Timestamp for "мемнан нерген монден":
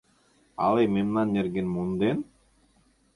0.95-2.17